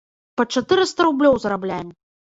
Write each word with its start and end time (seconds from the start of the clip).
Па 0.41 0.45
чатырыста 0.55 0.99
рублёў 1.11 1.39
зарабляем. 1.47 1.97